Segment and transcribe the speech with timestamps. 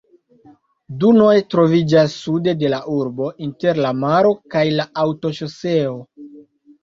[1.01, 5.93] Dunoj troviĝas sude de la urbo, inter la maro kaj la aŭtoŝoseo.